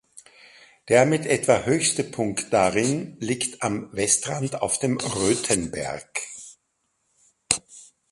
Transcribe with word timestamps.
Der 0.87 1.05
mit 1.05 1.27
etwa 1.27 1.59
höchste 1.65 2.03
Punkt 2.03 2.51
darin 2.51 3.17
liegt 3.19 3.61
am 3.61 3.93
Westrand 3.95 4.59
auf 4.63 4.79
dem 4.79 4.97
"Rötenberg". 4.97 6.21